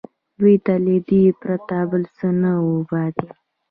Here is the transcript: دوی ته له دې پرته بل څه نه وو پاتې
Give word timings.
دوی 0.39 0.55
ته 0.65 0.73
له 0.85 0.95
دې 1.09 1.23
پرته 1.41 1.77
بل 1.91 2.03
څه 2.17 2.27
نه 2.41 2.51
وو 2.65 2.77
پاتې 2.89 3.27